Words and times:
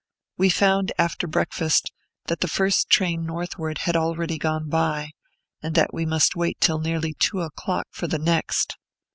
We 0.35 0.49
found, 0.49 0.91
after 0.97 1.27
breakfast, 1.27 1.91
that 2.25 2.39
the 2.39 2.47
first 2.47 2.89
train 2.89 3.23
northward 3.23 3.77
had 3.85 3.95
already 3.95 4.39
gone 4.39 4.67
by, 4.67 5.11
and 5.61 5.75
that 5.75 5.93
we 5.93 6.07
must 6.07 6.35
wait 6.35 6.59
till 6.59 6.79
nearly 6.79 7.13
two 7.13 7.41
o'clock 7.41 7.85
for 7.91 8.07
the 8.07 8.17
next. 8.17 8.77